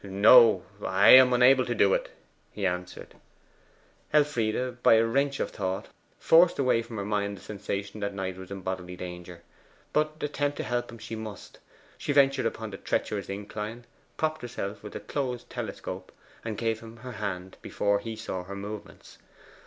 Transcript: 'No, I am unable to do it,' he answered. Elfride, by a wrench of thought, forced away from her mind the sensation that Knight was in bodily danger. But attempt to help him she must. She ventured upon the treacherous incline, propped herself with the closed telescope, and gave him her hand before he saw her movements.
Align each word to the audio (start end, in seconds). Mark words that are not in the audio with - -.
'No, 0.03 0.63
I 0.83 1.09
am 1.11 1.31
unable 1.31 1.63
to 1.63 1.75
do 1.75 1.93
it,' 1.93 2.09
he 2.51 2.65
answered. 2.65 3.13
Elfride, 4.11 4.81
by 4.81 4.95
a 4.95 5.05
wrench 5.05 5.39
of 5.39 5.51
thought, 5.51 5.89
forced 6.17 6.57
away 6.57 6.81
from 6.81 6.97
her 6.97 7.05
mind 7.05 7.37
the 7.37 7.41
sensation 7.41 7.99
that 7.99 8.15
Knight 8.15 8.35
was 8.35 8.49
in 8.49 8.61
bodily 8.61 8.95
danger. 8.95 9.43
But 9.93 10.15
attempt 10.21 10.57
to 10.57 10.63
help 10.63 10.91
him 10.91 10.97
she 10.97 11.15
must. 11.15 11.59
She 11.99 12.13
ventured 12.13 12.47
upon 12.47 12.71
the 12.71 12.77
treacherous 12.77 13.29
incline, 13.29 13.85
propped 14.17 14.41
herself 14.41 14.81
with 14.81 14.93
the 14.93 14.99
closed 14.99 15.51
telescope, 15.51 16.11
and 16.43 16.57
gave 16.57 16.79
him 16.79 16.97
her 17.05 17.11
hand 17.11 17.57
before 17.61 17.99
he 17.99 18.15
saw 18.15 18.43
her 18.45 18.55
movements. 18.55 19.19